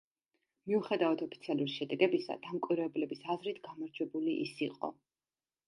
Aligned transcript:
მიუხედავად 0.69 1.21
ოფიციალური 1.25 1.73
შედეგებისა, 1.75 2.39
დამკვირვებლების 2.47 3.23
აზრით 3.37 3.63
გამარჯვებული 3.69 4.37
ის 4.49 4.59
იყო. 4.71 4.93